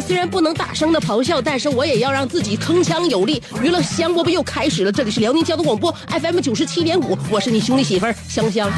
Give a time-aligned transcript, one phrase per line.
[0.00, 3.42] 虽然不能大声的咆哮，但是我也要让自己铿锵有力。
[3.62, 8.70] 娱乐香饽饽又开始了，这里是辽宁交通广播 FM 九十七点五，我是你兄弟媳妇香香。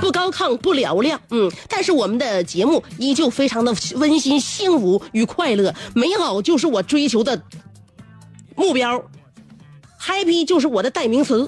[0.00, 7.40] 不高亢，不嘹亮，嗯，但是我们的节目依旧非常的温馨、幸福与快乐，美好就是我追求的
[8.54, 9.02] 目标
[10.00, 11.46] ，happy 就是我的代名词。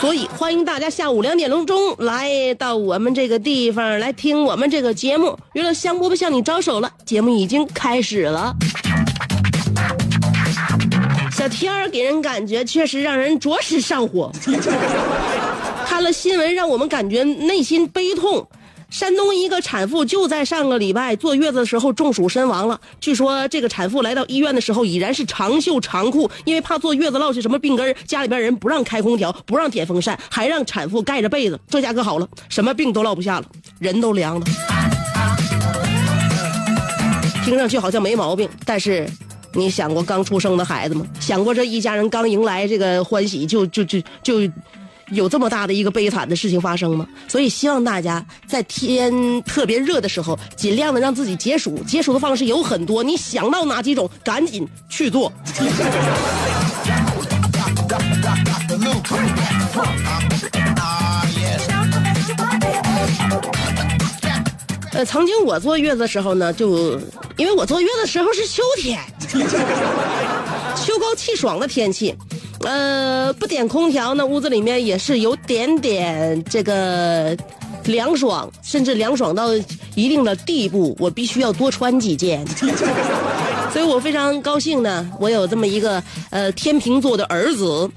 [0.00, 5.36] 所以欢迎大家下午两点钟钟来到我们这个地方来听我们这个节目。
[5.54, 8.54] 娱乐香饽饽向你招手了，节目已经开始了。
[11.32, 14.30] 小天儿给人感觉确实让人着实上火。
[15.84, 18.46] 看了新闻，让我们感觉内心悲痛。
[18.90, 22.80] 山东一个产妇就在上个礼拜坐月子的时候中暑身亡了。
[23.00, 31.60] 据说这个产妇来到医院的时候已然是长袖长裤，因为怕坐月子落下什么病根儿家里边人不让开空调，不让点风扇，还让产妇盖着被子。
[31.68, 33.46] 这下可好了，什么病都落不下了，
[33.78, 34.46] 人都凉了。
[37.44, 39.06] 听上去好像没毛病，但是
[39.52, 41.06] 你想过刚出生的孩子吗？
[41.20, 44.50] 想过这一家人刚迎来这个欢喜，就就就就。
[45.10, 47.06] 有这么大的一个悲惨的事情发生吗？
[47.26, 51.82] 所以希望大家在天特别热的时候，尽量的让自己解暑。
[51.84, 55.32] 解暑的方式有很多，你想到哪几种，赶紧去做。
[64.92, 67.00] 呃，曾经我坐月子的时候呢，就
[67.36, 69.00] 因为我坐月子的时候是秋天，
[70.76, 72.14] 秋高气爽的天气。
[72.60, 77.36] 呃，不点空调呢，屋子里面也是有点点这个
[77.84, 79.54] 凉爽，甚至凉爽到
[79.94, 82.44] 一定的地步，我必须要多穿几件。
[83.72, 87.88] 所以我非常高兴呢，我有这么一个呃天秤座的儿子，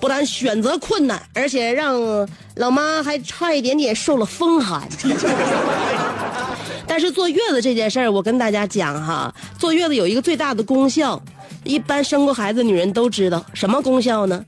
[0.00, 2.26] 不但选择困难，而且让
[2.56, 4.88] 老妈还差一点点受了风寒。
[6.86, 11.20] 但是坐月子这件事儿，我跟大家讲哈，坐月子有一个最大的功效。
[11.68, 14.42] 一般生过孩子女人都知道什么功效呢？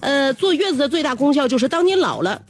[0.00, 2.42] 呃，坐月子的最大功效就是，当你老了，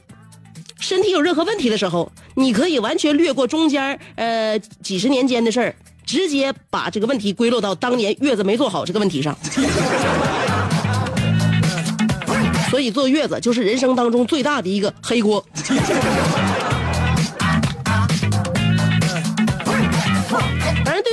[0.81, 5.73] 身体有任何问题的时候，你可以完全略过中间呃几十年间的事儿，
[6.05, 9.33] 直接把这个问题归落到当年月子没做好这个问题上。
[12.69, 15.41] 所以坐月子就是人生当中最大的一个黑锅。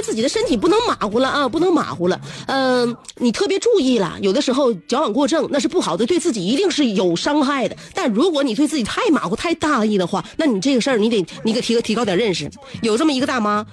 [0.04, 2.20] 自己的身体不能马虎了啊，不能马虎了。
[2.46, 7.74] 嗯、你特别注意了，有的时候矫枉过正那是不好的，对自己一定是有伤害的。
[7.94, 12.50] 但如果你对自己太马虎、太大意的话，那你这个事儿你得你得提个提高点认识。
[12.82, 13.64] 有这么一个大妈，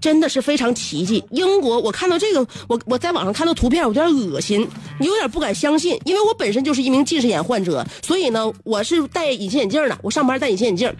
[0.00, 1.22] 真的是非常奇迹。
[1.30, 4.66] 英国，我看到这个，我我在网上看到图片，我有点恶心，
[5.00, 10.92] 有点不敢相信，因为我本身就是一名近视眼患者，所以呢，我是戴隐形眼镜的，我上班戴隐形眼镜。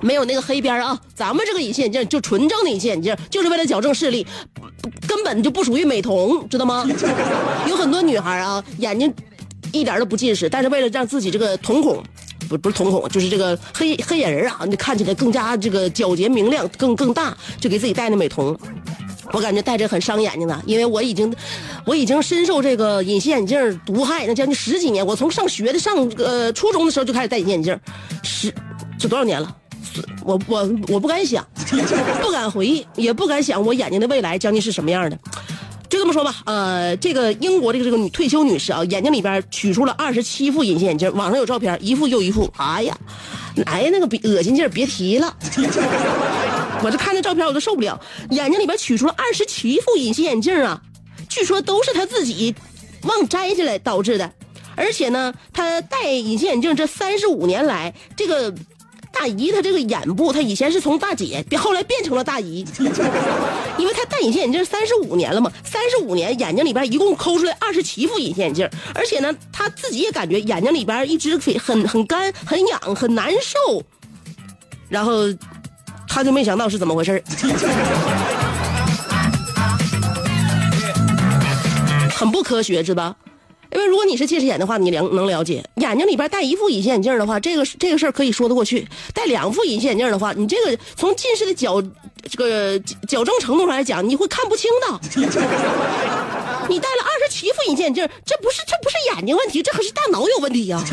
[0.00, 4.26] 没有那个黑边啊，咱们这个隐形眼镜就纯正的隐形眼镜，就是为了矫正视力，
[5.06, 6.86] 根本就不属于美瞳，知道吗？
[7.68, 9.12] 有很多女孩啊，眼睛
[9.72, 12.02] 一点都不近视，但是为了让自己这个瞳孔，
[12.48, 18.56] 不不是瞳孔，就是这个黑黑眼仁啊，你看起来更加这个皎洁明亮，更更大，就给自己戴那美瞳。
[19.32, 21.32] 我感觉戴着很伤眼睛的，因为我已经，
[21.84, 25.06] 我已经深受这个隐形眼镜毒害，那将近十几年。
[25.06, 27.80] 我从上学的上呃初中的时候就开始戴隐形眼镜，
[28.24, 28.52] 十
[28.98, 29.56] 这多少年了？
[30.24, 31.46] 我我我不敢想，
[32.22, 35.18] 不敢回忆，也不敢想我眼睛的未来将近是什么样的。
[35.88, 42.96] 就这么说吧，呃，这个英国这个这个女退休女士啊，眼睛里边取出了二十七副隐形眼镜，网上有照片，一副又一副，哎呀，
[43.66, 45.36] 哎呀，那个比恶心劲儿别提了。
[46.82, 48.00] 我这看那照片我都受不了，
[48.30, 50.80] 眼睛里边取出了二十七副隐形眼镜啊，
[51.28, 52.54] 据说都是她自己
[53.02, 54.32] 忘摘下来导致的，
[54.76, 58.54] 而且呢，她戴隐形眼镜这三十五年来，这个
[59.20, 62.64] 大姨她这个眼部，她以前是从大姐，变后来变成了大姨，
[63.76, 73.82] 因为她戴隐形眼镜三十五年了嘛，三十五年眼睛里边一共抠出来二十七副隐形眼镜，而且呢，她自己也感觉眼睛里边一直很很干、很痒、很难受，
[74.88, 75.24] 然后。
[76.12, 77.22] 他就没想到是怎么回事
[82.10, 83.14] 很不科学，知道？
[83.72, 88.84] 因为如果你是近视眼的话，你了能了解，眼睛里边戴一副隐形眼镜的话，这个这个事儿可以说得过去；
[89.14, 91.80] 戴两副隐形眼镜的话，你这个从近视的矫
[92.28, 92.78] 这个
[93.08, 95.00] 矫正程度上来讲，你会看不清的。
[96.68, 100.82] 你戴了二十七副隐形眼镜，这不是这不是眼睛问题，这可是大脑有问题呀。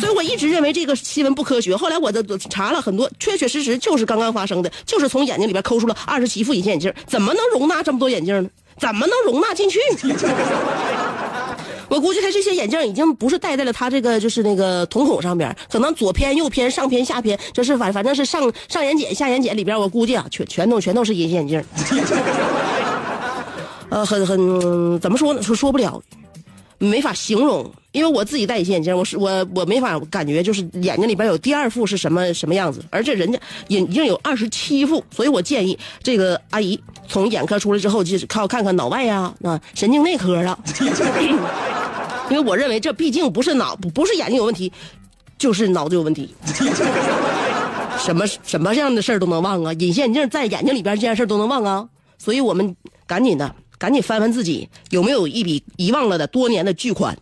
[0.00, 1.76] 所以我一直认为这个新闻不科学。
[1.76, 8.48] 后来我的查了很多，确确实实就是刚刚发生的，就是从眼睛里边抠出了二十七副隐形眼镜，怎么能容纳这么多眼镜呢？
[8.80, 9.78] 怎么能容纳进去？
[11.88, 21.64] 我估计他这些眼镜已经不是戴在了他这个就是那个瞳孔上边，可能左偏右偏上偏下偏，就是反反正是上上眼睑下眼睑里边，我估计啊全全都全都是隐形眼镜。
[23.90, 25.42] 呃，很很怎么说呢？
[25.42, 26.00] 说说不了。
[26.82, 33.38] 没法形容，因为我自己戴隐形眼镜，我是我我没法感觉就是眼睛里边有第二副是什么什么样子，而且人家
[33.68, 40.58] 眼镜有二十七副，所以我建议这个阿姨从眼科出来之后，就是靠看看脑外呀，啊神经内科了，
[42.30, 44.72] 因为我认为这毕竟不是脑不是眼睛有问题，
[45.36, 46.34] 就是脑子有问题，
[47.98, 51.86] 什么什么样的事儿都能忘啊，隐形眼镜在眼睛里边这件事都能忘啊，
[52.16, 52.74] 所以我们
[53.06, 53.54] 赶紧的。
[53.80, 57.16] 赶紧翻翻自己有没有一笔遗忘了的多年的巨款，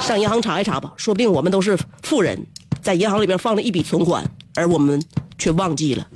[0.00, 2.46] 上银行查一查吧，说不定我们都是富人，
[2.80, 4.98] 在银行里边放了一笔存款，而我们
[5.36, 6.06] 却忘记了。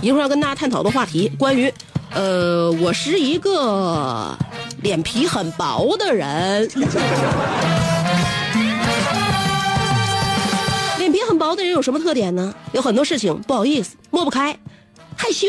[0.00, 1.72] 一会儿要跟大家探讨的话题，关于，
[2.12, 4.36] 呃，我是一个
[4.82, 6.68] 脸皮很薄的人。
[11.52, 12.54] 薄的人有什么特点呢？
[12.72, 14.58] 有很多事情不好意思、抹不开、
[15.14, 15.46] 害羞。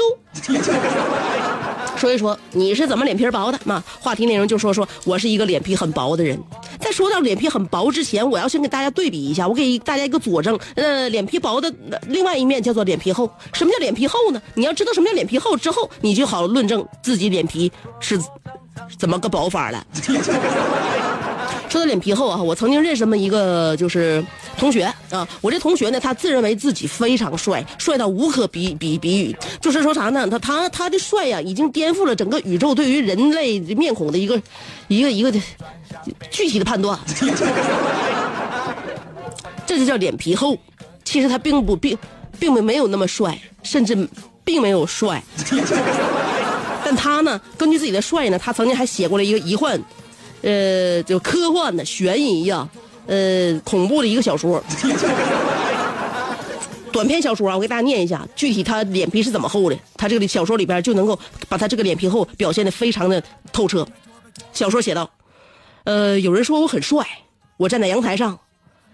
[1.95, 3.81] 说一说你是怎么脸皮薄的嘛？
[4.01, 6.37] 话题内容就说说我是一个脸皮很薄的人。
[6.77, 10.59] 在说到脸皮很薄之前，我要先给大家对比一下，我给大家一个佐证。
[10.75, 11.73] 呃，脸皮薄的
[12.09, 13.31] 另外一面叫做脸皮厚。
[13.53, 14.41] 什么叫脸皮厚呢？
[14.55, 17.71] 你要知道什么叫脸皮厚之后，你就好论证自己脸皮
[18.01, 18.19] 是
[18.97, 19.85] 怎么个薄法了。
[21.69, 24.23] 说到脸皮厚啊，我曾经认识么一个就是
[24.57, 29.35] 同学啊，我这同学呢，他自认为自己非常帅，帅到无可比比比喻。
[29.59, 30.27] 就是说啥呢？
[30.27, 34.39] 他他他的帅呀，已经颠覆了整个宇宙对于人类面孔的一个
[34.87, 35.41] 一个一个的
[36.29, 36.99] 具体的判断。
[39.65, 40.55] 这就叫脸皮厚。
[41.03, 41.97] 其实他并不并
[42.39, 44.07] 并没没有那么帅，甚至
[44.43, 45.23] 并没有帅。
[46.95, 49.79] 他呢，根据自己的帅呢，他曾经还写过了一个疑幻。
[50.41, 52.67] 呃，就科幻的、悬疑呀，
[53.07, 54.61] 呃，恐怖的一个小说，
[56.91, 63.23] 短篇小说啊，我给大家念一下，具体他脸皮是怎么厚的，他这个小说里边就能够把他这个脸皮厚表现的非常的
[63.53, 63.87] 透彻。
[64.51, 65.09] 小说写道：，
[65.85, 67.07] 呃，有人说我很帅，
[67.55, 68.37] 我站在阳台上，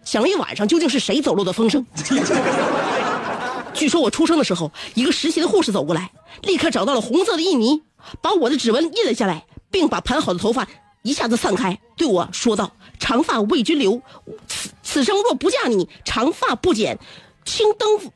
[0.04, 1.84] 想了一晚上，究竟是谁走漏的风声？
[3.74, 6.12] 据说我出生的时候，一个实习的护士走过来，
[6.44, 7.82] 立刻找到了红色的印泥，
[8.22, 10.68] 把我的指纹印了下来，并把盘好的头发。
[11.02, 14.02] 一下子散开，对我说道：“长发为君留，
[14.48, 17.00] 此此生若不嫁你，长发不剪，
[17.46, 18.12] 青灯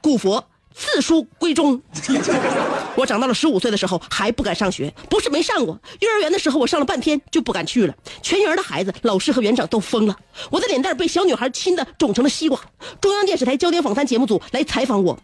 [0.00, 1.82] 古佛，自书闺中。
[2.94, 7.94] ”我长到了十五岁的时候还不敢上学，不是没上过，幼儿园的时候我上了半天就不敢去了。
[8.22, 10.16] 全园的孩子、老师和园长都疯了，
[10.48, 12.58] 我的脸蛋被小女孩亲的肿成了西瓜。
[13.00, 15.18] 中央电视台焦点访谈节目组来采访我，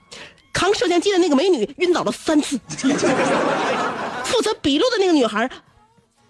[0.53, 2.59] 扛摄像机的那个美女晕倒了三次，
[4.35, 5.49] 负责笔录的那个女孩，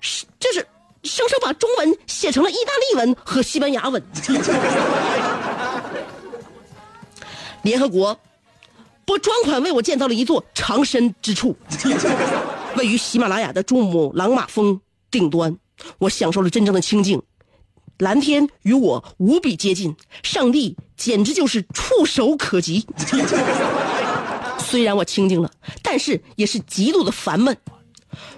[0.01, 0.67] 是就是。
[1.03, 4.03] 生生把中文写成了意大利文和西班牙文。
[7.61, 8.19] 联合国
[9.05, 11.55] 拨专款为我建造了一座藏身之处，
[12.79, 14.81] 位于喜马拉雅的珠穆朗玛峰
[15.11, 15.55] 顶端，
[15.99, 17.21] 我享受了真正的清静，
[17.99, 22.87] 蓝天与我无比接近，上帝简直就是触手可及。
[24.59, 25.51] 虽然我清静了，
[25.83, 27.55] 但是也是极度的烦闷。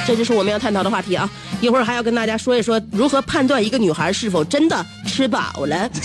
[0.07, 1.29] 这就是我们要探讨的话题啊！
[1.61, 5.91] 一会儿还要跟大家说一说如何判断一个女孩是否真的吃饱了。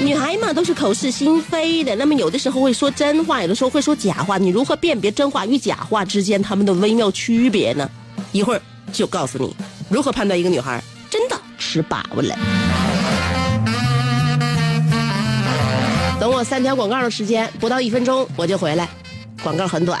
[0.00, 4.38] 女孩嘛，都是口是心非的，那么有的时候会说真话，有的时候会说假话。
[4.38, 7.90] 你如何辨别真话与假话之间他们的微妙区别呢？
[8.32, 9.54] 一会儿就告诉你
[9.90, 12.34] 如何判断一个女孩真的吃饱了。
[16.18, 18.88] 等我三条广告的时间，不到一分钟我就回来。
[19.40, 20.00] 广告很短，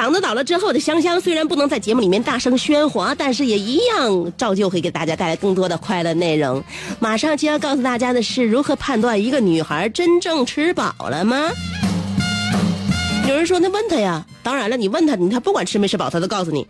[0.00, 6.64] 嗓子倒了之后的香香，虽然不能在节目里面大声喧哗，但是也一样照旧会给大家带来更多的快乐内容。
[6.98, 11.50] 马上就要告诉大家的是，如何判断一个女孩真正吃饱了吗？
[13.28, 14.24] 有人说，那问她呀。
[14.42, 16.66] 当然了，你问她，你她不管吃没吃饱，她都告诉你，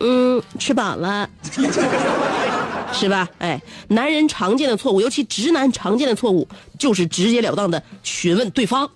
[0.00, 1.26] 嗯，吃饱了，
[2.92, 3.26] 是吧？
[3.38, 3.58] 哎，
[3.88, 6.46] 男人常见的错误，尤其直男常见的错误，
[6.78, 8.86] 就是直截了当的询问对方。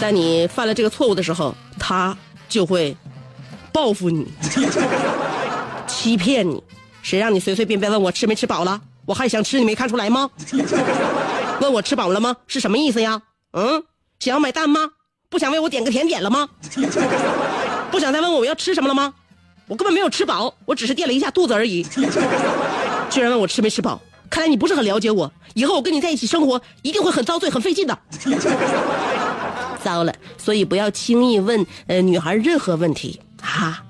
[0.00, 2.16] 在你犯了这个错误的时候，他
[2.48, 2.96] 就会
[3.70, 4.26] 报复你，
[5.86, 6.62] 欺骗你。
[7.02, 8.80] 谁让你随随便便问我吃没吃饱了？
[9.04, 10.30] 我还想吃，你没看出来吗？
[11.60, 12.34] 问我吃饱了吗？
[12.46, 13.20] 是什么意思呀？
[13.52, 13.82] 嗯，
[14.18, 14.88] 想要买单吗？
[15.28, 16.48] 不想为我点个甜点了吗？
[17.92, 19.12] 不想再问我我要吃什么了吗？
[19.66, 21.82] 我根本没有吃饱，我只是垫了一下肚子而已。
[23.10, 24.00] 居然问我吃没吃饱？
[24.30, 25.30] 看来你不是很了解我。
[25.54, 27.98] 以后我跟你在一起生活，一定会很遭罪、很费劲的。
[29.80, 33.82] 糟了，所以不要轻易问呃女孩任何问题哈。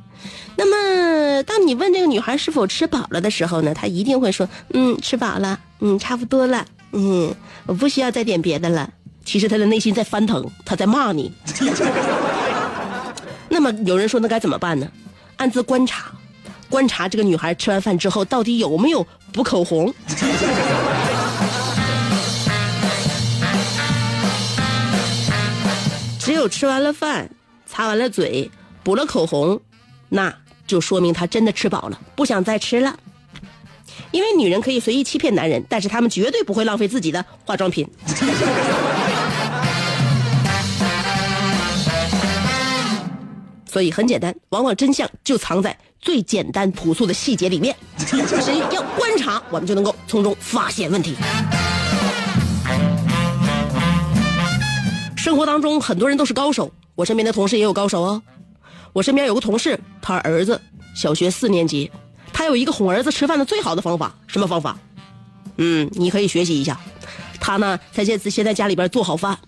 [0.57, 7.35] 那么，当你问这个女孩是否吃饱了的时候呢，她一定会说嗯吃饱了，嗯差不多了，嗯
[7.67, 8.91] 我不需要再点别的了。
[9.25, 11.33] 其实她的内心在翻腾，她在骂你。
[13.49, 14.87] 那么有人说那该怎么办呢？
[15.37, 16.13] 暗自观察，
[16.69, 19.93] 观察这个女孩吃完饭之后到底有没有补口红。
[26.31, 27.29] 只有吃完了饭，
[27.67, 28.49] 擦完了嘴，
[28.85, 29.61] 补了口红，
[30.09, 30.33] 那
[30.65, 32.97] 就说明她真的吃饱了，不想再吃了。
[34.13, 37.85] 因为女人可以随意欺骗男人，但是她们绝对不会浪费自己的化妆品。
[43.67, 47.75] 所以很简单，往往真相就藏在最简单朴素的细节里面。
[47.99, 48.17] 只
[48.71, 51.17] 要观察，我们就能够从中发现问题。
[55.21, 58.23] 生活当中很多人都是高手，我身边的同事也有高手哦。
[58.95, 60.59] 我身边有个同事，他儿子
[60.95, 61.91] 小学四年级，
[62.33, 64.79] 他有一个哄儿子吃饭的最好的方法，什么方法？
[65.59, 66.81] 嗯，你可以学习一下。
[67.39, 69.39] 他呢，在这次现在家里边做好饭，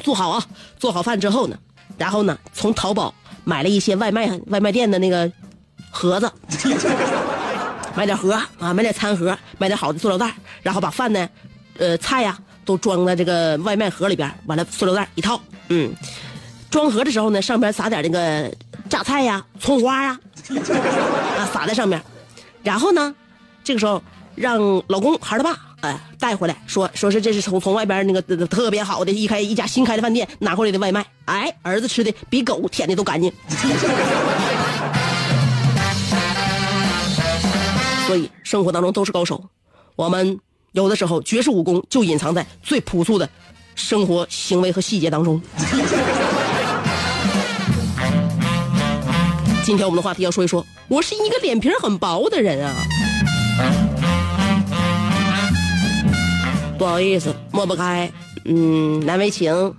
[0.00, 0.44] 做好啊，
[0.80, 1.56] 做好饭之后呢，
[1.96, 5.30] 然后呢，从淘宝买了一些外卖外卖店的那个
[5.92, 6.28] 盒子，
[7.94, 11.28] 买点盒啊，买点餐盒，买点好的塑料袋，然后把饭呢，
[11.78, 12.36] 呃，菜呀。
[12.70, 15.92] 都装在这个外卖盒里边，完了塑料袋一套，嗯，
[16.70, 18.48] 装盒的时候呢，上边撒点那个
[18.88, 20.16] 榨菜呀、葱花呀，
[21.36, 22.00] 啊，撒在上面，
[22.62, 23.12] 然后呢，
[23.64, 24.00] 这个时候
[24.36, 33.32] 让老公孩他爸哎带回来，说说是这是从从外边那个特别好的一开一家新开的饭店拿回来的外卖，哎，儿子吃的比狗舔的都干净，
[38.06, 39.42] 所以生活当中都是高手，
[39.96, 40.38] 我们。
[40.72, 43.28] 有的时候，绝世武功就隐藏在最朴素的
[43.74, 45.42] 生活行为和细节当中。
[49.64, 52.72] 今天我们的话题要说一说，我是一个脸皮很薄的人啊。
[56.78, 58.10] 不好意思，抹不开，
[58.44, 59.74] 嗯，难为情，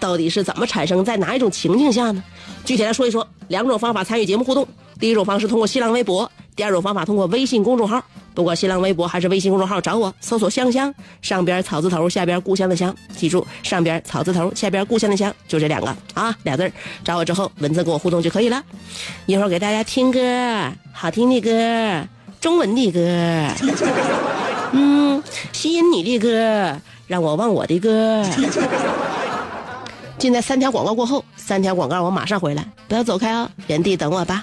[0.00, 2.24] 到底是怎么产生，在哪一种情境下呢？
[2.64, 4.66] 具体来说一说，两种方法参与节目互动。
[4.98, 8.02] 第一种方式通过新浪微博，第二种方法通过微信公众号。
[8.34, 16.72] 不管新浪微博还是微信公众号，找我搜索“香香”，上边草字头，下边故乡的乡，记住上边草字头，下边故乡的乡，就这两个啊，俩字儿。
[17.04, 18.62] 找我之后，文字跟我互动就可以了。
[19.26, 22.08] 一会儿给大家听歌，好听的歌，
[22.40, 23.00] 中文的歌，
[24.72, 28.24] 嗯，吸引你的歌，让我忘我的歌。
[30.18, 34.42] 现在三条广告过后，三条广告我马上回来，不要走开啊，原地等我吧。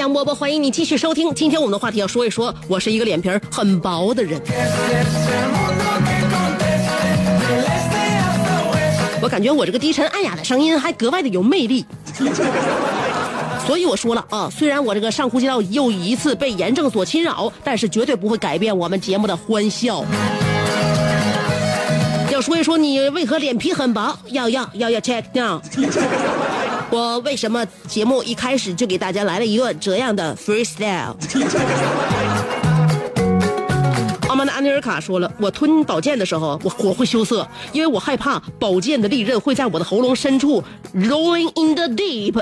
[0.00, 1.34] 香饽饽，欢迎你继续收听。
[1.34, 4.40] 今天我们的话题要说一说，我是一个脸皮儿很薄的人。
[9.20, 11.84] 我感觉我这个低沉暗哑的声音还格外的有魅力。
[13.66, 20.02] 所以我说了啊，虽然我这个上呼吸道又一次被炎症所侵扰，但是绝对不会改变我们节目的欢笑。
[22.32, 25.60] 要说一说你为何脸皮很薄，要要要要 check down。
[26.90, 31.14] 我为什么节目一开始就给大家来了一段这样的 freestyle？
[34.28, 40.62] 阿曼达安尼尔卡说了，我吞宝剑的时候，我我会羞涩，因为我害怕宝剑的利刃会在我的喉咙深处
[40.94, 42.34] rolling in the deep。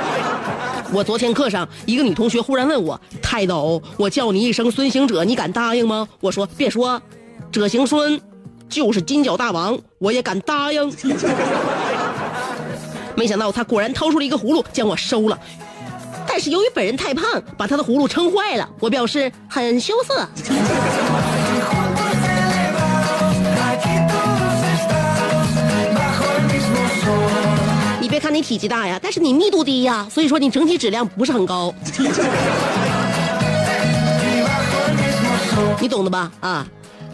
[0.92, 7.00] 我昨天课上，一个女同学忽然问我：“泰斗，我叫你一声孙行者，你敢答应吗？”我说：“别说，
[7.52, 8.20] 者行孙
[8.68, 10.90] 就是金角大王，我也敢答应。”
[13.20, 15.38] 没想到他果然掏出了一个葫芦，将我收了。
[16.26, 17.22] 但是由于本人太胖，
[17.54, 20.26] 把他的葫芦撑坏了，我表示很羞涩。
[28.00, 31.74] 你别看你体积大呀，但是你密度低呀，所以说你整体质量不是很高，
[35.78, 36.32] 你懂的吧？
[36.40, 36.66] 啊，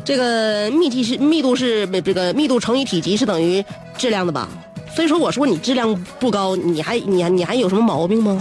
[0.05, 3.65] 这个密集是密度是这个密度乘以体积是等于
[3.99, 4.49] 质量的吧？
[4.97, 8.41] 所以说我说你质量不高，你还你还你还有什么毛病吗？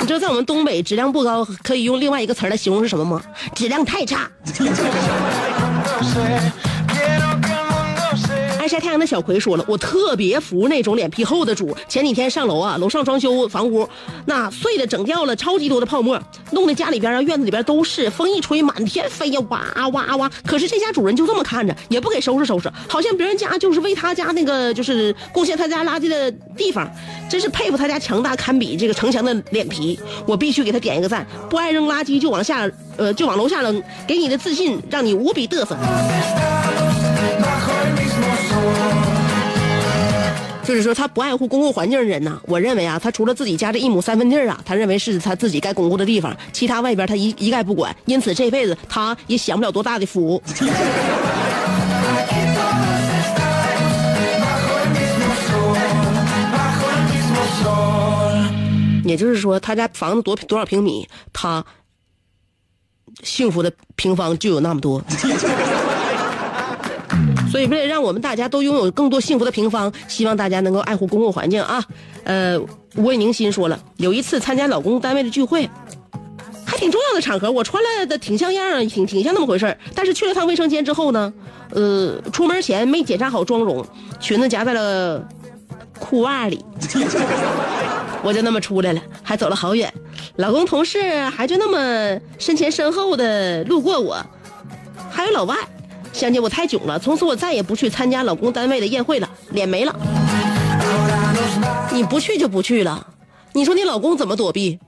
[0.00, 3.22] 你知道在我们东北质量不高可以用另外一个词来形容是什么吗？
[3.54, 4.28] 质量太差。
[8.80, 11.76] 太阳的小葵说了，我特别服那种脸皮厚的主。
[11.88, 13.88] 前几天上楼啊，楼上装修房屋，
[14.26, 16.20] 那碎的整掉了超级多的泡沫，
[16.52, 20.30] 弄得家里边啊院子里边都是，风一吹满天飞呀，哇哇哇！
[20.46, 26.90] 可是这家主人就这么看着，也不给收拾收拾，好像别人家就是为他家那个就是贡献他家垃圾的地方，
[27.28, 29.98] 真是佩服他家强大堪比这个城墙的脸皮。
[30.26, 35.76] 我必须给他点一个赞，不爱扔垃圾就往下呃就往楼下扔，给你的自信让你无比嘚瑟。
[40.62, 50.40] 就是说他不爱护公共环境的人呐，我认为啊，他除了自己家这一亩三分地儿啊，他认为是他自己该巩固的地方，其他外边他一一概不管，因此这辈子他也享不了多大的福。
[59.02, 61.64] 也就是说，他家房子多多少平米，他
[63.24, 65.02] 幸福的平方就有那么多。
[67.50, 71.82] 所以，为了让我们大家都拥有更多幸福的平方，希望大家能够爱护公共环境啊。
[72.24, 72.58] 呃，
[72.96, 75.68] 吴卫宁心说了，有一次参加老公单位的聚会，
[76.64, 81.32] 还挺重要的场合，我穿了的挺像样，挺挺像那么回事儿但是去了趟卫生间之后呢，
[81.70, 83.84] 呃，出门前没检查好妆容，
[84.20, 85.26] 裙子夹在了
[85.98, 86.64] 裤袜里。
[88.22, 89.92] 我就那么出来了，还走了好远，
[90.36, 94.22] 老公同事还就那么身前身后的路过我，
[95.10, 95.56] 还有老外，
[96.12, 99.94] 香姐我太囧了，从此我再也不去参加老公单位的宴会了，脸没了。
[101.92, 103.06] 你不去就不去了，
[103.52, 104.78] 你说你老公怎么躲避？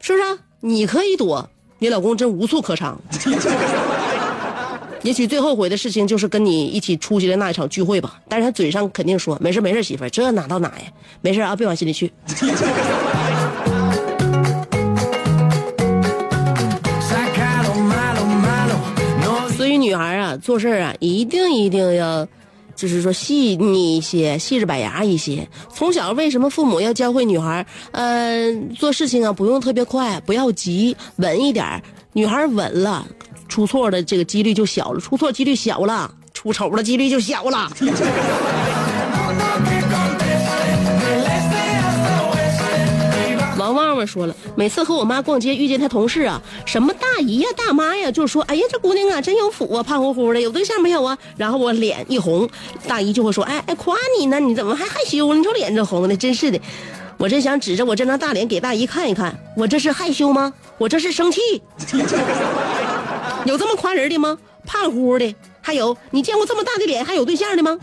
[0.00, 0.38] 是不是？
[0.60, 3.00] 你可以躲，你老公真无处可藏。
[5.02, 10.84] 也许最后悔的事情就是跟你一起出席的那一场聚会吧，但是他嘴上肯定说没事没事，媳妇这哪到哪呀？
[11.20, 12.12] 没事啊，别往心里去。
[19.88, 22.26] 女孩啊，做事啊，一定一定要，
[22.76, 25.48] 就是说细腻一些，细致板牙一些。
[25.74, 31.82] 从小为什么父母要教会女孩，呃，做事情啊不用特别快，不要急，稳一点。
[32.12, 33.06] 女孩稳了，
[33.48, 37.72] 出错的这个几率就小了，出错几率小了，出丑的几率就小了。
[43.72, 52.48] 王旺旺说了，每次和我妈逛街遇见她同事啊，什么大姨呀、大妈呀，就说：“哎呀，这姑娘啊，真有福啊，胖乎乎的，有对象没有啊？”然后我脸一红，
[52.86, 55.34] 大姨就会说：“哎哎，夸你呢，你怎么还害羞？
[55.34, 56.60] 你瞅脸这红的，真是的。”
[57.18, 60.52] 我真想指着我这张大脸给大姨看一看，我这是害羞吗？
[60.78, 61.40] 我这是生气。
[63.44, 64.38] 有这么夸人的吗？
[64.64, 67.76] 胖乎乎的，还有你见过这么大的脸还有对象的吗？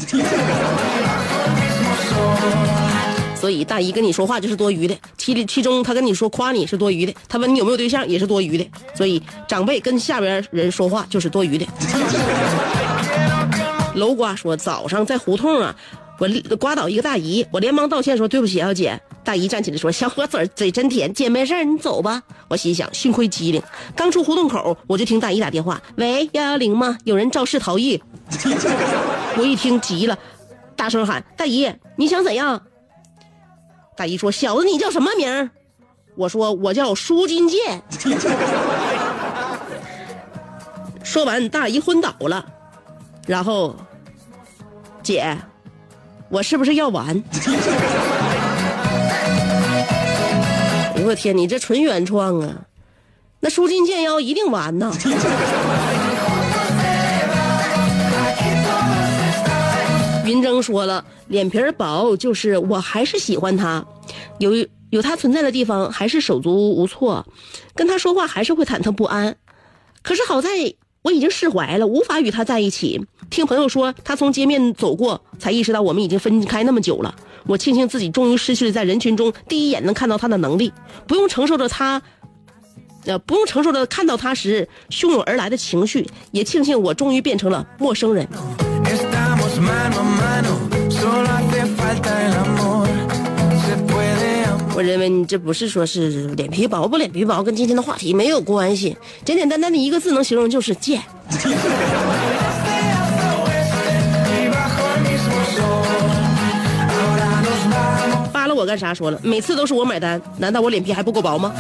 [3.46, 11.68] 所以大姨跟你说话就是多余的，其其中她跟你说夸你是多余的，她问你有没有对象也是多余的，所以长辈跟下边人说话就是多余的。
[13.94, 15.76] 楼瓜说早上在胡同啊，
[16.18, 19.00] 我刮倒一个大姨，我连忙道歉说对不起啊姐。
[19.24, 22.24] 大姨站起来说小伙子嘴真甜，姐没事你走吧。
[22.48, 23.62] 我心想幸亏机灵，
[23.96, 26.98] 刚出胡同口我就听大姨打电话，喂幺幺零吗？
[27.04, 28.02] 有人肇事逃逸。
[29.38, 30.18] 我一听急了，
[30.76, 32.60] 大声喊大姨你想怎样？
[33.96, 35.50] 大姨说：“小子，你叫什么名？”
[36.16, 37.82] 我说：“我叫舒金健。
[41.04, 42.46] ”说完，大姨昏倒了。
[43.26, 43.76] 然后，
[45.02, 45.38] 姐，
[46.30, 47.24] 我是不是要完？
[51.06, 52.54] 我天，你这纯原创啊！
[53.40, 54.92] 那舒筋健腰一定完呐。
[60.26, 63.86] 云峥说了，脸皮儿薄就是我还是喜欢他，
[64.40, 64.52] 有
[64.90, 67.26] 有他存在的地方还是手足无措，
[67.76, 69.36] 跟他说话还是会忐忑不安。
[70.02, 70.50] 可是好在
[71.04, 73.06] 我已经释怀了，无法与他在一起。
[73.30, 77.14] 听朋友说他从街面走过，才意识到我们已经分开那么久了。
[77.46, 80.72] 我庆幸自己终于失去了在人群中第一眼能看到他的能力，
[81.08, 82.02] 不用承受着他。
[83.06, 88.28] 呃，不用承受着看到他时汹涌而来的情绪，也庆幸我终于变成了陌生人。
[94.78, 98.98] 我认为你这不是说是脸皮薄不脸皮薄跟今天的话题没有关系。
[99.24, 101.02] 简简单单的一个字能形容就是贱。
[108.34, 109.20] 扒拉我干啥说了？
[109.24, 111.54] 每次都是我买单难道我脸皮还不够薄吗？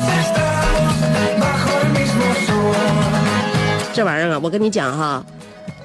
[3.93, 5.23] 这玩意儿啊我跟你讲哈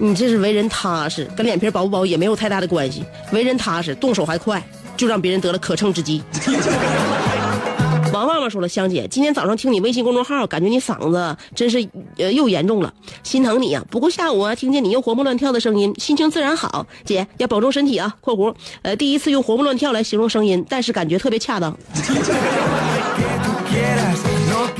[0.02, 3.04] 你这是为人踏实，跟脸皮薄不薄也没有太大的关系。
[3.32, 4.62] 为人踏实，动手还快，
[4.96, 6.22] 就让别人得了可乘之机。
[8.10, 11.86] 王旺旺说了，香姐，今天早上听你微信公众号，感觉你嗓子真是
[12.16, 16.86] 呃又严重了，心疼你呀、不过下午啊，听见你又活蹦乱跳的声音，心情自然好。
[17.04, 18.16] 姐要保重身体啊。
[18.22, 21.76] （括弧呃，第一次用活蹦乱跳来形容声音，但是感觉特别恰当。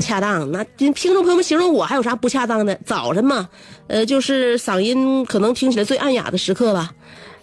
[0.01, 2.77] 恰当，那听众朋友们形容我还有啥不恰当的？
[2.85, 3.47] 早晨嘛，
[3.87, 6.91] 呃，就是嗓音可能听起来最暗哑的时刻吧，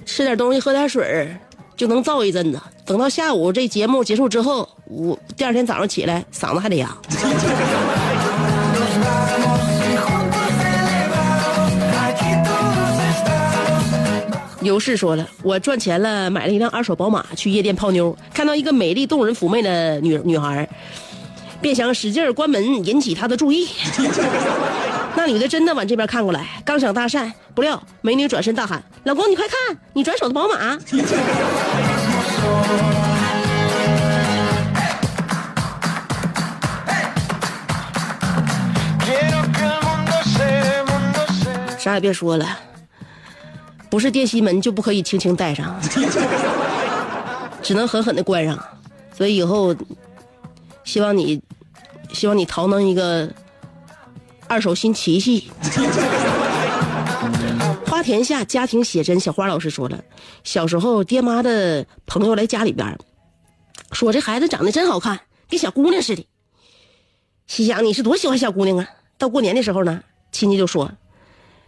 [0.04, 1.38] 吃点东西，喝点水儿
[1.76, 2.60] 就能燥一阵子。
[2.84, 6.96] 等到下午这节目结束之后，我第二天早上起来嗓子还得哑。
[14.60, 20.68] 刘氏说了，我赚钱了，买了一辆二手宝马，去夜店泡妞，看到一个美丽动人妩媚的女女孩，
[21.60, 23.68] 便想使劲儿关门，引起他的注意。
[25.16, 30.78] 那女的真的往这边看过来，刚想搭讪，不料美女转身大喊：“老公，你快看，你转手的宝马！”
[41.78, 42.46] 啥也别说了，
[43.90, 45.74] 不是电吸门就不可以轻轻带上，
[47.62, 48.56] 只能狠狠的关上。
[49.16, 49.74] 所以以后，
[50.88, 51.42] 希望你，
[52.14, 53.30] 希望你淘能一个
[54.46, 55.50] 二手新奇迹。
[57.84, 60.02] 花田下家庭写真，小花老师说了，
[60.44, 62.96] 小时候爹妈的朋友来家里边儿，
[63.92, 65.20] 说这孩子长得真好看，
[65.50, 66.26] 跟小姑娘似的。
[67.46, 68.88] 心想你是多喜欢小姑娘啊？
[69.18, 70.90] 到过年的时候呢，亲戚就说，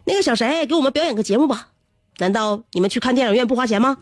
[0.04, 1.68] 那个小谁给我们表演个节目吧？
[2.16, 3.98] 难道你们去看电影院不花钱吗？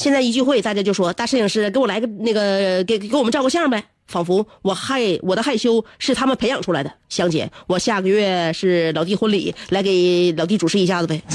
[0.00, 3.84] 现在一聚会，大家就说大摄影师给我来个那个给给我们照个相呗。
[4.06, 6.90] 仿佛我害我的害羞是他们培养出来的。
[7.10, 11.20] 香姐，我下个月是老弟婚礼，来给老弟主持一下子呗。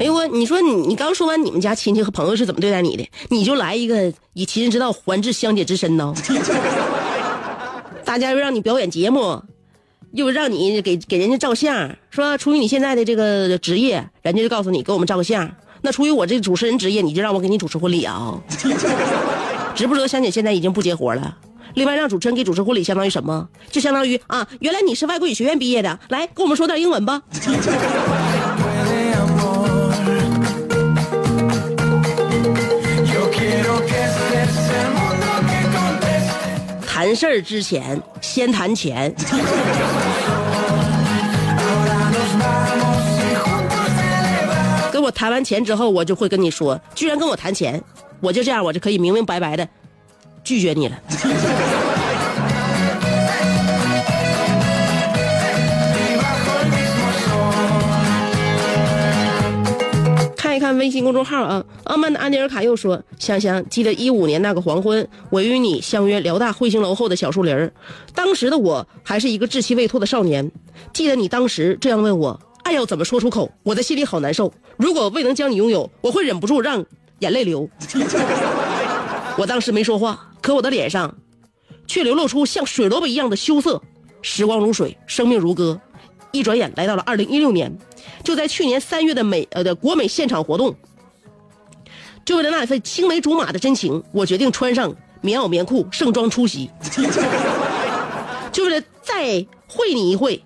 [0.00, 6.12] 哎呦我，你说你你刚说完你们家亲戚和朋友是怎么对待你的，你就来一个以其人之道还治香姐之身呢？
[8.04, 9.40] 大家又让你表演节目，
[10.12, 15.50] 又让你给给人家照相，说出于你现在的这个职业，人家就告诉你给我们照个相。
[15.80, 18.40] 那出于我这主持人职业，你就让我给你主持婚礼啊？
[19.74, 21.36] 知不知道香姐现在已经不接活了？
[21.74, 23.48] 另外让主持人给主持婚礼，相当于什么？
[23.70, 27.22] 就相当于啊，原来你是外国语学院毕业的，来跟我们说点英文吧。
[37.04, 39.12] 谈事儿之前先谈钱，
[44.92, 47.82] 跟我谈完钱之后，我就会跟你说，居然跟我谈钱，
[48.20, 49.68] 我就这样，我就可以明明白白的
[50.44, 50.96] 拒绝你了。
[60.78, 67.72] 微信公众号啊，傲慢的安迪尔卡又说：“香香，记得一五年那个黄昏，我与你相约辽大彗星楼后的小树林儿
[68.14, 70.50] 当时的我还是一个稚气未脱的少年。
[70.92, 73.50] 记得你当时这样问我，爱要怎么说出口？
[73.62, 74.52] 我的心里好难受。
[74.76, 76.84] 如果未能将你拥有，我会忍不住让
[77.20, 77.68] 眼泪流。
[79.38, 81.14] 我当时没说话，可我的脸上
[81.86, 83.80] 却流露出像水萝卜一样的羞涩。
[84.22, 85.80] 时光如水，生命如歌，
[86.32, 87.72] 一转眼来到了二零一六年，
[88.24, 90.74] 就在去年三月的美呃的国美现场活动，
[92.24, 96.70] 就为了那份青梅竹马的真情，我决定穿上棉袄棉裤盛装出席，
[98.50, 100.42] 就为了再会你一会，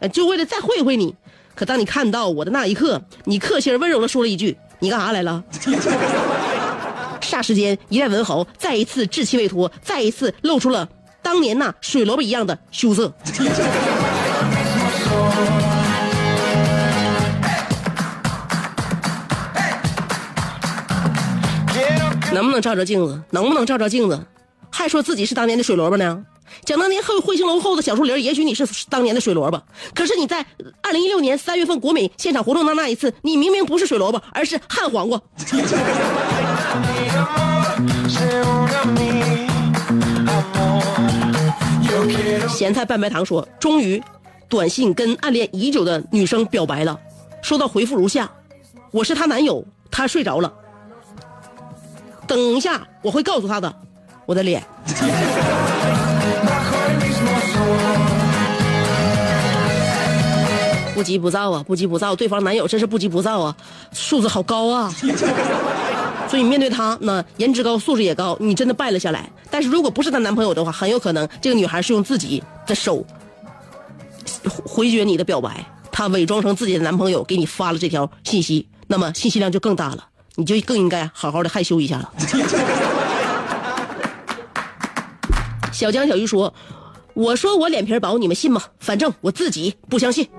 [0.00, 1.14] 呃，就为了再会会你。
[1.54, 5.44] 可当你看到我的那一刻，你客气而温柔的说了一句：“你干啥来了？”
[7.22, 10.88] 霎时间，一代文豪再一次稚气未脱，再一次露出了
[11.22, 13.12] 当年那水萝卜一样的羞涩。
[22.34, 23.22] 能不能照照镜子？
[23.30, 24.26] 能不能照照镜子？
[24.70, 26.24] 还说自己是当年的水萝卜呢？
[26.64, 29.62] 讲当年后彗星楼后的小树林，也许你是当年的水萝卜，
[29.94, 30.44] 可是你在
[30.82, 35.20] 二零一六年三月份国美现场活动的那一次，你明明不是水萝卜，而是旱黄瓜。
[42.48, 44.02] 咸菜拌白糖说，终于，
[44.48, 46.98] 短信跟暗恋已久的女生表白了，
[47.42, 48.30] 收到回复如下：
[48.90, 50.52] 我是她男友，她睡着了。
[52.26, 53.74] 等一下，我会告诉他的。
[54.26, 54.64] 我的脸，
[60.94, 63.54] 不急不躁啊，不急不躁，对方男友真是不急不躁啊，
[63.92, 64.90] 素质好高啊。
[66.26, 69.28] 所以面对他，那颜值高，素质也高，你真的败了下来。
[69.50, 73.04] 但是如果不是她男朋友的话，很有可能这个女孩是用自己的手
[74.64, 80.02] 回绝你的表白，她伪装成自己的男朋友给你发了这条信息，那么信息量就更大了，
[80.36, 82.12] 你就更应该好好的害羞一下了。
[85.72, 86.52] 小江小鱼说
[87.14, 88.62] ：“我说我脸皮薄，你们信吗？
[88.80, 90.28] 反正我自己不相信。”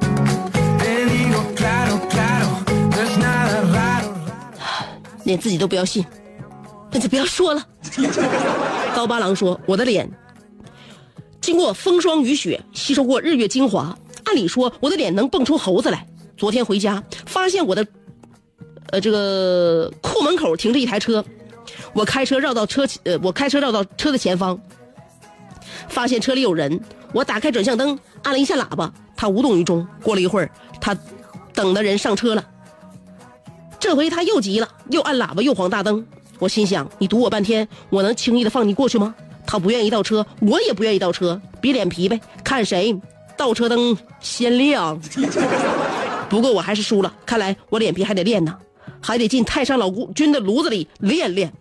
[5.24, 6.06] 连自己都不要信，
[6.92, 7.64] 那就不要说了。
[8.96, 10.10] 高八郎说：“我的脸
[11.42, 16.06] 经过风霜雨雪，吸收过日月精华，按理说我的脸能蹦出猴子来。
[16.38, 17.86] 昨天回家发现我的，
[18.96, 21.24] 呃，这个库门口停着一台车，
[21.92, 24.58] 我开车绕到车前，呃，我开车绕到车的前方，
[25.90, 26.80] 发现车里有人，
[27.12, 29.86] 我打开转向灯，按了一下喇叭，他无动于衷。
[30.02, 30.98] 过了一会儿，他
[31.54, 32.46] 等的人上车了。”
[33.78, 36.06] 这回他又急了，又按喇叭，又晃大灯。
[36.40, 39.14] 我心想：你堵我半天，我能轻易的放你过去吗？
[39.46, 42.98] 他不愿意倒车，我也不愿意倒车，比脸皮呗，看谁
[43.36, 44.98] 倒车灯先亮。
[46.28, 48.58] 不过我还是输了，看来我脸皮还得练呢，
[49.06, 51.52] 还得进太上老君的炉子里练练。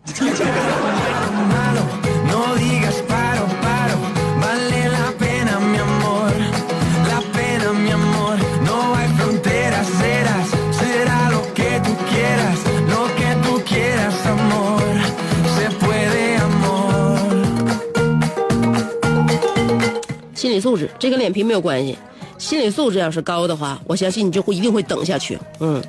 [20.34, 21.98] 心理素质这跟脸皮没有关系。
[22.38, 25.38] 心理素质要是高的话我相信你就会一定会等下去。
[25.60, 25.82] 嗯。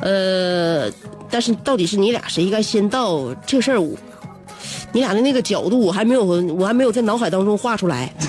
[0.00, 0.90] 呃，
[1.30, 3.80] 但是到底是你俩谁应该先到这事儿，
[4.92, 8.12] 你俩的那个角度我还没有，我还没有在脑海当中画出来。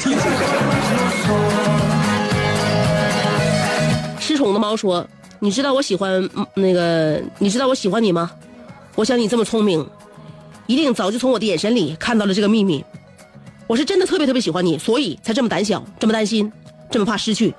[4.19, 5.07] 失宠的猫说
[5.39, 8.29] ：“你知道我喜欢那个，你知道我喜欢你吗？
[8.95, 9.87] 我想你这么聪明，
[10.65, 12.83] 一定早就从我的眼神里看到了这个秘密。
[13.67, 16.51] 我是真的特别特别喜欢你，所以才这么胆小，这么担心，
[16.89, 17.53] 这么怕失去。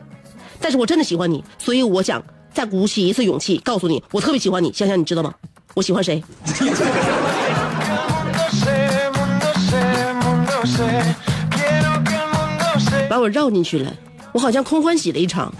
[0.60, 2.22] 但是我真的喜欢你，所以我想
[2.58, 4.72] 再鼓起一次勇气，告诉你，我特别喜欢你。
[4.72, 5.32] 香香，你知道吗？
[5.74, 6.20] 我喜欢谁？
[13.08, 13.94] 把我绕进去了，
[14.32, 15.54] 我好像空欢喜了一场。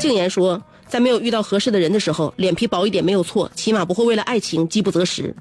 [0.00, 5.32] 静言说，在没有遇到合适的人的时候，脸皮薄一点没有错，起码不会为了爱情饥不择食。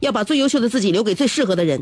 [0.00, 1.80] 要把最优秀的自己留给最适合的人，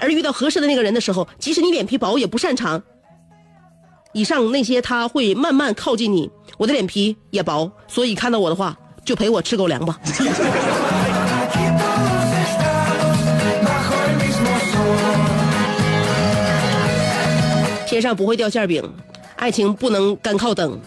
[0.00, 2.82] 而遇到合适的那个人的时候，即使你脸皮薄，也不擅长。
[4.18, 6.28] 以上那些他会慢慢靠近你。
[6.56, 9.96] 我的脸皮也薄，所以看到我的话，就陪我吃狗粮吧。
[17.86, 18.82] 天上不会掉馅饼，
[19.36, 20.80] 爱情不能干靠等，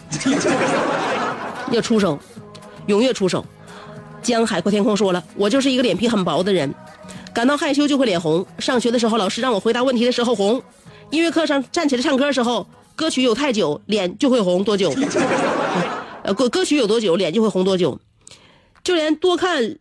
[1.70, 2.18] 要出手，
[2.86, 3.42] 踊跃出手。
[4.20, 6.74] 江海阔天空说了，我就是一个脸皮很薄的人，
[7.32, 8.44] 感到害羞就会脸红。
[8.58, 10.60] 上学的时候，老师让我回答问题的时候红；
[11.08, 14.92] 音乐课上站起来唱歌的时候，歌曲有太久，脸就会红多久？
[16.24, 17.98] 呃，歌歌曲有多久，脸就会红多久？
[18.84, 19.76] 就连多看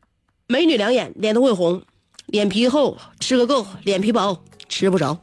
[0.48, 1.82] 美女两眼，脸都会红。
[2.28, 5.18] 脸皮厚吃个够，脸皮薄吃不着。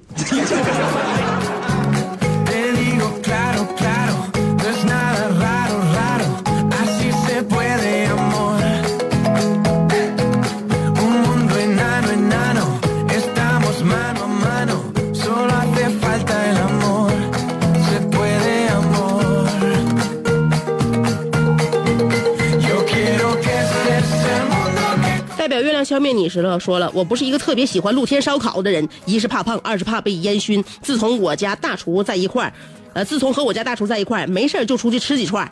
[25.99, 30.65] 消灭你时了，说了，我不是一个特别喜欢露天烧烤的人，一是怕胖，二是怕被烟熏。
[30.81, 32.53] 自从我家大厨在一块儿，
[32.93, 35.51] 呃，自从和我家大厨在一块儿，没事儿就出去吃几串，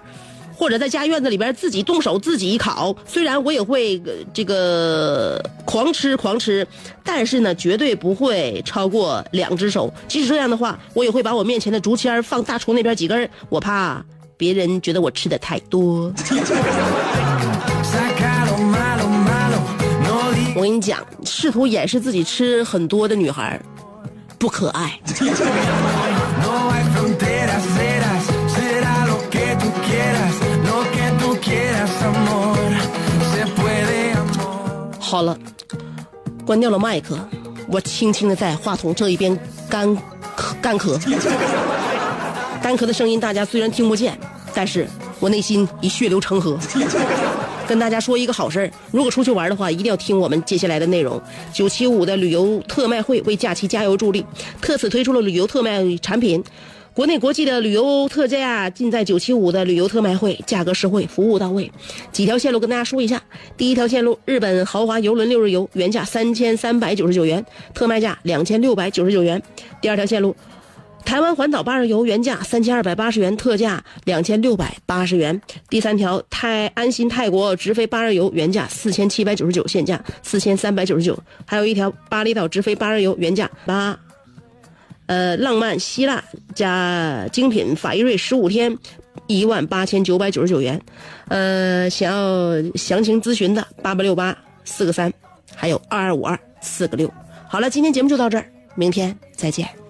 [0.55, 2.95] 或者在家院子里边自己动手自己烤。
[3.05, 4.01] 虽然我也会、
[4.33, 6.65] 这个狂吃狂吃，
[7.03, 9.93] 但是呢，绝对不会超过两只手。
[10.07, 14.01] 即使这样的话，我也会把我面前的竹签放大厨那边几根，我怕
[14.37, 16.13] 别人觉得我吃的太多。
[20.57, 23.61] 我跟你讲试图掩饰自己吃很多的女孩
[24.39, 24.99] 不可爱。
[34.99, 35.39] 好了
[36.47, 37.19] 关掉了麦克
[37.69, 39.39] 我轻轻的在话筒这一边
[39.69, 39.87] 干
[40.37, 40.99] 咳干咳。
[42.63, 44.19] 干咳的声音大家虽然听不见
[44.55, 44.89] 但是
[45.21, 46.59] 我内心已血流成河。
[47.67, 51.21] 跟大家说一个好事儿，如果出去玩的话，一定要听我们接下来的内容。
[51.53, 54.25] 九七五的旅游特卖会为假期加油助力，
[54.61, 56.43] 特此推出了旅游特卖产品。
[56.95, 61.71] 国内国际的旅游特价尽在九七五的旅游特卖会，价格实惠，服务到位。
[62.11, 63.23] 几条线路跟大家说一下：
[63.55, 67.45] 第一条线路，日本豪华游轮六日游，原价三千三百九十九元，
[67.75, 69.39] 特卖价两千六百九十九元；
[69.83, 70.35] 第二条线路，
[71.07, 75.41] 台湾环岛八日游原价三千二百八十元，特价两千六百八十元。
[75.71, 81.17] 第三条泰安心泰国直飞八日游原价四千七百九十九，现价四千三百九十九。
[81.47, 83.99] 还有一条巴厘岛直飞八日游原价八。
[85.07, 86.23] 呃，浪漫希腊
[86.57, 88.77] 加精品法伊瑞十五天，
[89.29, 90.79] 一万八千九百九十九元。
[91.29, 95.11] 呃，想要详情咨询的八八六八四个三，
[95.55, 97.09] 还有二二五二四个六。
[97.49, 98.45] 好了，今天节目就到这儿，
[98.75, 99.86] 明天再见。